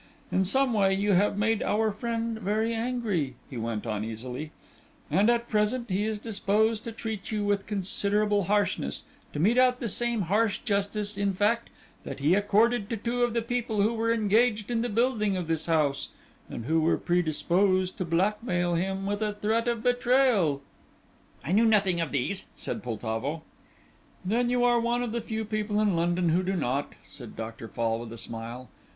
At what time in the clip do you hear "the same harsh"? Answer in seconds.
9.79-10.57